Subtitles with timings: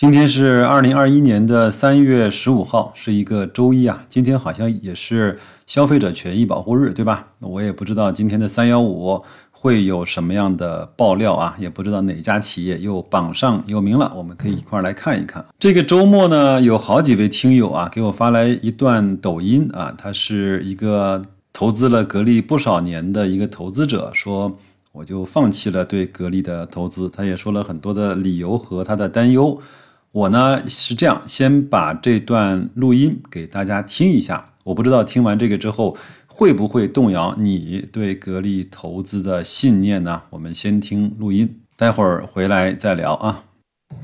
[0.00, 4.02] 今天是二零二一年的三月十五号，是一个周一啊。
[4.08, 7.26] 今天好像也是消费者权益保护日，对吧？
[7.40, 9.22] 我也不知道今天的三幺五。
[9.50, 11.54] 会有什么样的爆料啊？
[11.58, 15.44] 也不知道哪家企业又榜上有名了，我们可以一块儿来看一看。
[15.58, 24.56] 这个周末呢，有好几位听友啊给我发来一段抖音啊，他是一个投资了格力不少年的一个投资者，说
[24.92, 27.10] 我就放弃了对格力的投资。
[27.10, 29.60] 他也说了很多的理由和他的担忧。
[30.12, 34.52] 我呢是这样，先把这段录音给大家听一下。
[34.64, 35.96] 我不知道听完这个之后。
[36.32, 40.22] 会不会动摇你对格力投资的信念呢？
[40.30, 43.44] 我们先听录音，待会儿回来再聊啊。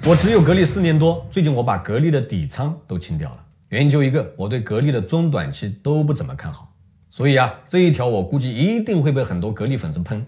[0.04, 3.38] 我只有格力四年多，最近我把格力的底仓都清掉了，
[3.70, 6.74] 原因就一个，我对格力的中短期都不怎么看好。
[7.08, 10.26] 所以啊，这一条我估计一定会被很多格力粉丝喷。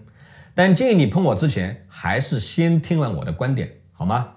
[0.55, 4.29] 但建议你喷我之前，还是先听完我的观点，好吗？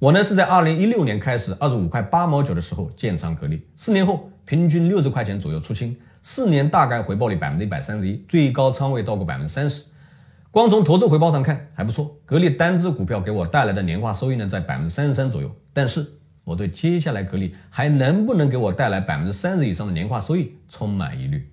[0.00, 5.94] 我呢是在二零一六年开始，二十五块八毛九的时候建仓格力，四年后平均六十块钱左右出清。
[6.22, 9.84] 四年大概回报率百分之一百三十一，最高仓位到过百分之三十。
[10.50, 12.16] 光从投资回报上看还不错。
[12.24, 15.54] 格力单只股票给我带来的年化收益呢，在百分之三十三左右。
[15.74, 16.06] 但是
[16.44, 21.46] 我对接下来格力还能不能给我带来百分之三十以上的年化收益充满疑虑。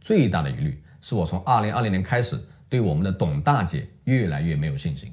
[0.00, 2.38] 最大的疑虑是我从二零二零年开始
[2.70, 5.12] 对我们的董大姐越来越没有信心。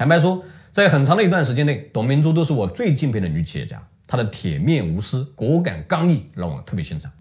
[0.00, 3.86] 坦白说，在很长的一段时间内，董明珠都是我最敬佩的女企业家。
[4.06, 7.12] 她的铁面无私、果敢刚毅，让我特别欣赏。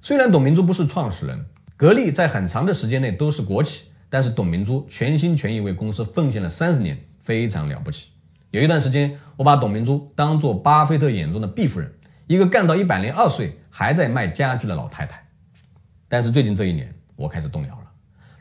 [0.00, 1.44] 虽然董明珠不是创始人，
[1.76, 8.08] 格力在很长的时间内都是国企，但是董明珠全心全意为公司奉献了三十年，非常了不起。
[8.52, 11.92] 有一段时间，我把董明珠当做巴菲特眼中的毕夫人，
[12.26, 15.22] 一个干到一百零二岁还在卖家具的老太太。
[16.08, 17.87] 但是最近这一年，我开始动摇了。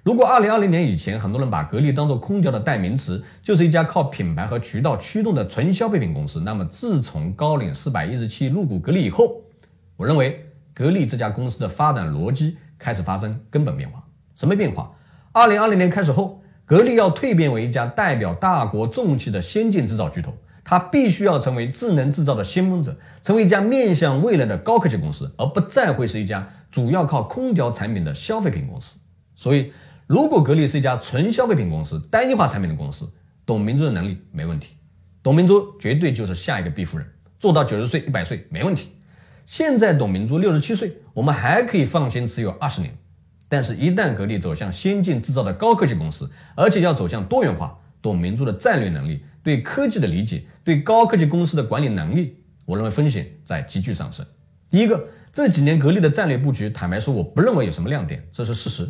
[0.07, 9.41] 如果二零二零年以前很多人把格力当做空调的代名词，就是一家靠品牌和渠道驱动的纯消费品公司，那么自从高瓴四百一十七入股格力以后，
[9.97, 10.45] 我认为。
[10.73, 14.01] 格力这家公司的发展逻辑开始发生根本变化。
[14.35, 14.93] 什么变化？
[15.33, 20.31] 二零二零年开始后，格力要蜕变为一家代表大国重器的先进制造巨头，
[20.63, 28.99] 它必须要成为智能制造的先锋者，成为一家面向未来的高科技公司，而不再会是一家主要靠空调产品的消费品公司。
[29.35, 29.73] 所以，
[30.07, 33.11] 如果格力是一家纯消费品公司、单一化产品的公司，
[33.45, 34.75] 董明珠的能力没问题，
[35.21, 37.05] 董明珠绝对就是下一个毕夫人，
[37.39, 38.93] 做到九十岁、一百岁没问题。
[39.45, 42.97] 现在董明珠六十七岁，我们还可以放心持有二十年。
[43.49, 54.25] 但是，一旦格力走向先进制造的高科技公司，而且要走向多元化，董明珠的战略能力、对科技的理解、对高科技公司的管理能力，我认为风险在急剧上升。
[54.69, 58.89] 第一个，这几年格力的战略布局，坦白说，我不认为有什么亮点，这是事实。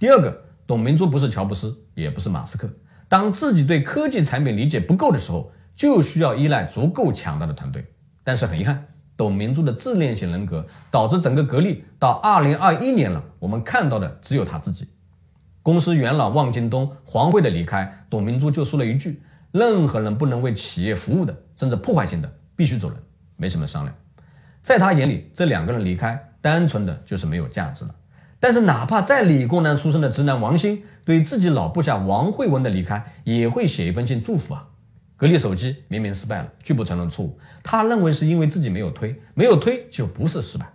[0.00, 2.68] 第二个，董明珠不是乔布斯，也不是马斯克，
[3.08, 7.84] 当自己对科技产品理解不够的时候，就需要依赖足够强大的团队。
[8.22, 8.86] 但是很遗憾。
[9.16, 14.88] 董明珠的自恋型人格导致整个格力到二零二一年了，我们看到的只有他自己。
[15.62, 19.22] 公司元老汪京东、黄慧的离开，董明珠就说了一句
[19.52, 22.98] ：“任何人不能为企业服务的，甚至破坏性的，必须走人，
[23.36, 23.94] 没什么商量。”
[24.62, 27.94] 在他眼里，这两个人离开，单纯的就是没有价值了。
[28.44, 34.68] 但是，哪怕再理工男出身的直男王兴，对自己老部下王慧文的离开，也会写一封信祝福啊。
[35.16, 37.38] 格力手机明明失败了，拒不承认错误。
[37.62, 40.66] 他认为是因为自己没有推，没有推就不是失败。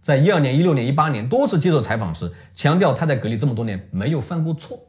[0.00, 4.80] 在一二年、一六年、一八年多次接受采访时，强调他在格力这么多年没有犯过错。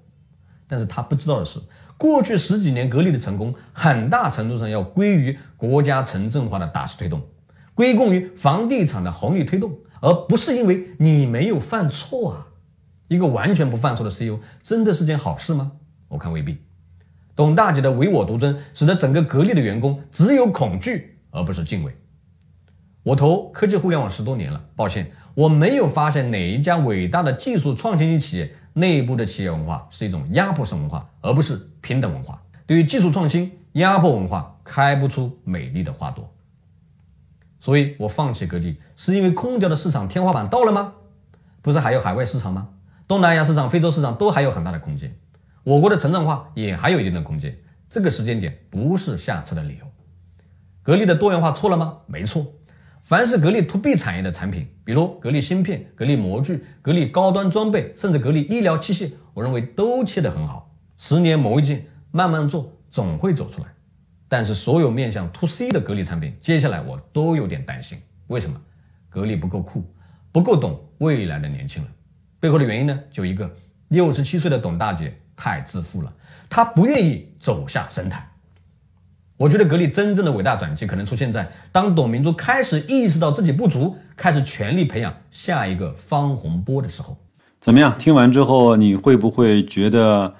[0.66, 1.59] 但是他不知道的是，
[1.97, 7.22] 过去十几年格力的成功，很大程度上要归于国家城镇化的大势推动，
[7.75, 12.48] 归功于房地产的红利推动，而不是因为你没有犯错啊。
[13.07, 15.74] 一个完全不犯错的 CEO，真的是件好事吗？
[16.10, 16.57] 我看未必。
[17.36, 21.95] 董大姐的唯我独尊，使得整个格力的员工只有恐惧而不是敬畏。
[23.04, 32.42] 我投科技互联网十多年了，抱歉，我没有发现哪一家伟大的技术创新型企业内部的企业文化是一种压迫式文化，而不是平等文化。
[32.66, 36.30] 对于技术创新，压迫文化开不出美丽的花朵。
[37.59, 40.94] 所以我放弃格力，是因为空调的市场天花板到了吗？
[41.62, 42.69] 不是还有海外市场吗？
[43.07, 45.18] 东南亚市场、非洲市场都还有很大的空间。
[45.63, 47.57] 我国的城镇化也还有一定的空间，
[47.89, 49.86] 这个时间点不是下车的理由。
[50.83, 52.00] 格力的多元化错了吗？
[52.06, 52.45] 没错，
[53.01, 60.74] 凡是格力 to B 产业的产品，比如格力芯片、格力模具、格力高端装备，甚至格力医疗器械，我认为都切得很好。
[60.98, 63.68] 十年磨一剑，慢慢做，总会走出来。
[64.27, 67.97] 但是所有面向 to C 的格力产品，接下来我都有点担心。
[68.27, 68.59] 为什么？
[69.09, 69.83] 格力不够酷，
[70.31, 71.91] 不够懂未来的年轻人。
[72.39, 73.50] 背后的原因呢，就一个：
[73.88, 76.13] 六十七岁的董大姐太自负了，
[76.50, 78.29] 她不愿意走下神坛。
[79.38, 87.18] 我觉得格力真正的伟大转机可能出现在当董明珠开始意识到自己不足，开始全力培养下一个方洪波的时候。
[87.59, 87.95] 怎么样？
[87.97, 90.35] 听完之后，你会不会觉得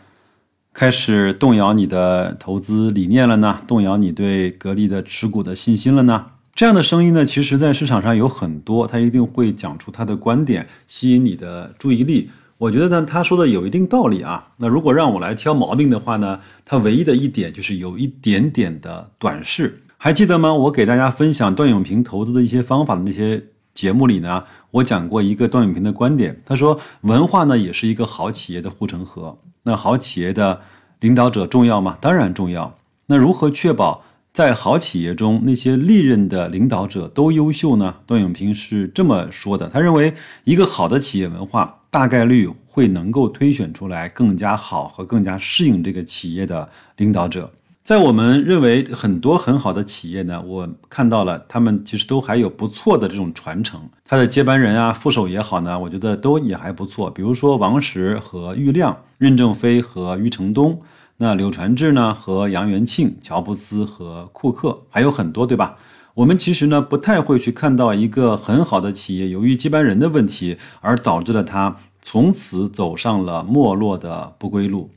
[0.78, 3.62] 开始动摇你的投资理念了呢？
[3.68, 6.28] 动摇你对格力的持股的信心了呢？
[6.54, 12.30] 这样的声音呢，其实在市场上有很多，他一定会讲出他的观点，吸引你的注意力。
[12.60, 14.50] 我觉得呢，他说的有一定道理啊。
[14.58, 19.82] 那如果让我来挑毛病的话呢，他唯一的一点就是有一点点的短视。
[19.98, 20.54] 还记得吗？
[20.54, 23.44] 我给大家分享段永平投资的一些方法的那些
[23.78, 26.42] 节目里呢，我讲过一个段永平的观点。
[26.44, 29.38] 他说，文化呢也是一个好企业的护城河。
[29.66, 30.62] 那好企业的
[31.00, 31.96] 领导者重要吗？
[32.02, 32.76] 当然重要。
[33.06, 34.04] 那如何确保
[34.34, 37.98] 在好企业中那些历任的领导者都优秀呢？
[38.08, 39.70] 段永平是这么说的。
[39.70, 40.16] 他认为，
[40.46, 41.76] 一个好的企业文化。
[41.90, 47.50] 大概率会能够推选出来更加好和更加适应这个企业的领导者。
[47.88, 53.80] 在我们认为很多很好的企业呢，我看到了他们其实都还有不错的这种传承。
[54.04, 57.10] 他的接班人啊、副手也好呢，我觉得都也还不错。
[57.10, 60.82] 比如说王石和郁亮，任正非和余承东，
[61.16, 65.78] 那柳传志呢和杨元庆，乔布斯和库克，还有很多，对吧？
[66.16, 74.90] 我们其实呢不太会去看到一个很好的企业，由于接班人的问题而导致了它从此走上了没落的不归路。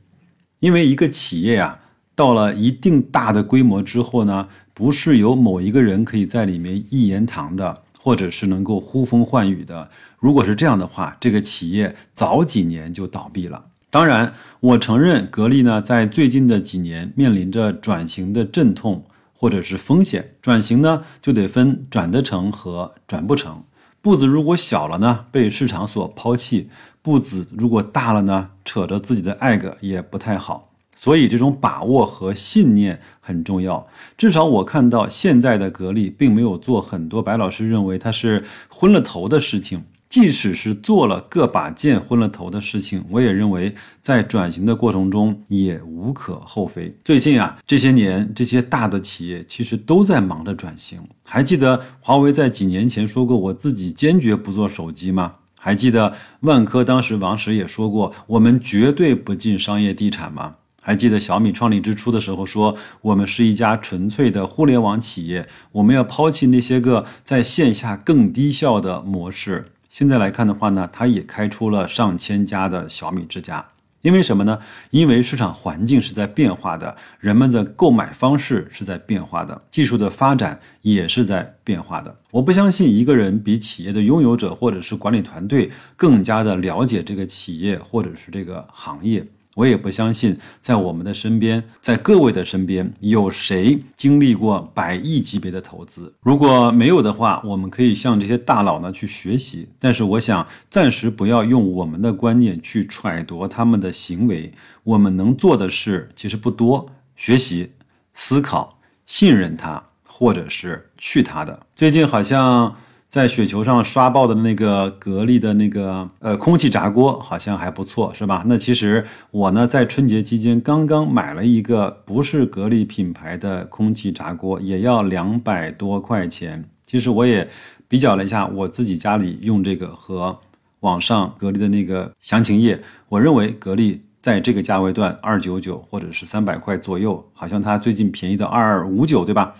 [0.59, 1.79] 因为一个企业呀，
[2.15, 9.89] 到了一定大的规模之后呢，不是由某一个人可以在里面一言堂的，或者是能够呼风唤雨的。
[10.19, 13.65] 如果是这样的话，这个企业早几年就倒闭了。
[13.89, 19.05] 当然，我承认格力呢在最近的几年面临着转型的阵痛。
[19.33, 23.63] 或者是风险转型呢，就得分转得成和转不成。
[23.99, 26.67] 步子如果小了呢，被市场所抛弃；
[27.01, 30.70] 步子如果大了呢，扯着自己的爱个也不太好。
[30.95, 33.87] 所以这种把握和信念很重要。
[34.17, 39.83] 至少我看到现在的格力并没有做很多白老师认为他是昏了头的事情。
[40.09, 46.93] 即使是做了个把剑昏了头的事情，我也认为在转型的过程中也无可厚非。
[47.05, 50.99] 最近啊，这些年这些大的企业其实都在忙着转型。
[51.23, 55.35] 还记得华为在几年前说过我自己坚决不做手机吗？
[55.57, 60.55] 还记得万科当时王石也说过我们绝对不进商业地产吗？
[60.81, 69.65] 还记得小米创立之初的时候说我们是一家纯粹的互联网企业，我们要抛弃那些个在线下更低效的模式。
[69.89, 73.63] 现在来看的话呢，它也开出了上千家的小米之家。
[74.01, 74.57] 因为什么呢？
[74.89, 82.15] 因为市场环境是在变化的，人们的购买方式是在变化的，技术的发展也是在变化的。
[82.31, 89.23] 我不相信一个人比企业的拥有者或者是管理团队更加的了解这个企业或者是这个行业。
[89.55, 96.13] 我也不相信，在我们的身边，在各位的身边，有谁经历过百亿级别的投资？
[96.21, 99.67] 如果没有的话，我们可以向这些大佬呢去学习。
[99.77, 104.53] 但是，我想暂时不要用我们的观念去揣度他们的行为。
[104.83, 107.71] 我们能做的事其实不多：学习、
[108.13, 111.59] 思考、信任他，或者是去他的。
[111.75, 112.73] 最近好像。
[113.11, 118.45] 在雪球上刷爆的那个格力的那个呃空气炸锅好像还不错，是吧？
[118.47, 126.63] 那其实我呢在春节期间刚刚买了一个不是格力品牌的空气炸锅，也要两百多块钱。
[126.83, 127.49] 其实我也
[127.89, 130.39] 比较了一下我自己家里用这个和
[130.79, 139.53] 网上格力的那个详情页，我认为格力在这个价位段二九九或者是三百块左右，好像它最近便宜到二五九，对吧？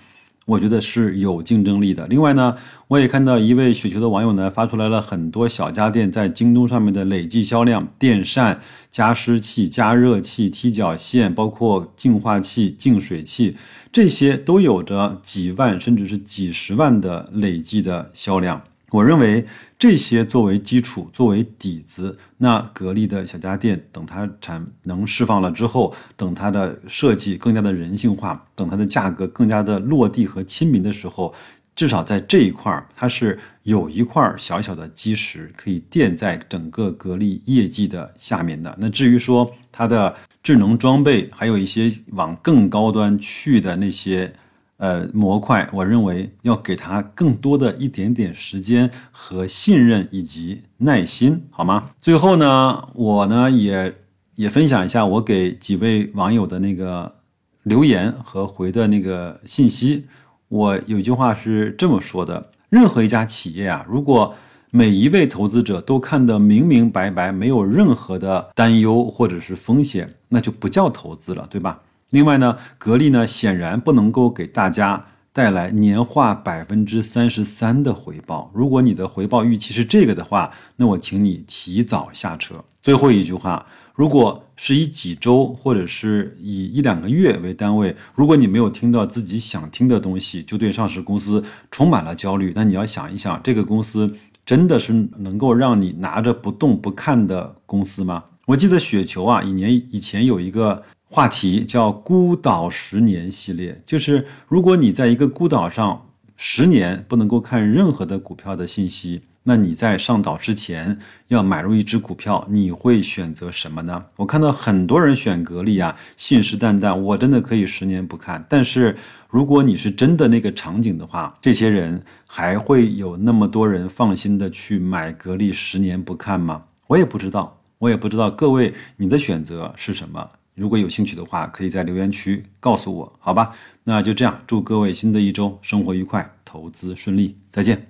[0.45, 2.07] 我觉得是有竞争力的。
[2.07, 2.55] 另外呢，
[2.87, 13.55] 我也看到一位雪球的网友呢发出来了很多小家电在京东上面的累计销量，电扇、加湿器、加热器、踢脚线，包括净化器、净水器，
[13.91, 18.63] 这些都有着几万甚至是几十万的累计的销量。
[18.91, 19.45] 我认为
[19.79, 31.33] 这些作为基础，作为底子，那格力的小家电等它产能释放了之后，等它的设计更加的人性化，等它的价格更加的落地和亲民的时候，
[31.73, 38.75] 至少在这一块儿，它是有一块小小的基石可以垫在整个格力业绩的下面的。
[38.77, 44.33] 那至于说它的智能装备，还有一些往更高端去的那些。
[44.81, 51.91] 呃模块，我认为要给他更多的一点点时间和信任以及耐心，好吗？
[52.01, 53.93] 最后呢，我呢也
[54.35, 57.13] 也分享一下我给几位网友的那个
[57.61, 60.05] 留言和回的那个信息。
[60.47, 64.33] 我有一句话是这么说的：任何一家企业啊，如果
[64.71, 71.79] 每一位投资者都看得明明白白，没有任何的担忧或者是风险，那就不叫投资了，对吧？
[72.11, 78.51] 另外呢，格力呢显然不能够给大家带来年化百分之三十三的回报。
[78.53, 82.55] 如果你的回报预期是这个的话，那我请你提早下车。
[82.81, 83.65] 最后一句话，
[83.95, 91.41] 如果是以几周或者是以一两个月为单位，如果你没有听到自己想听的东西，就对上市公司
[91.71, 94.13] 充满了焦虑，那你要想一想，这个公司
[94.45, 98.25] 真的是能够让你拿着不动不看的公司吗？
[98.47, 100.83] 我记得雪球啊，一年以前有一个。
[101.13, 114.05] 话题叫“孤岛十年”系列，就是如果你在一个孤岛上十年不能够看任何的股票的信息，那你在上岛之前要买入一只股票，你会选择什么呢？
[114.15, 118.45] 我看到很多人选格力啊，信誓旦旦，我真的可以十年不看。
[118.47, 118.95] 但是
[119.29, 126.63] 如果你是真的那个场景的话，这些人还会有那么多人放心的去买格力十年不看吗？
[126.87, 130.29] 我也不知道，我也不知道各位你的选择是什么。
[130.55, 133.55] 如果有兴趣的话，可以在留言区告诉我，好吧？
[133.83, 137.87] 那就这样，祝各位新的一周生活愉快，投资顺利，再见。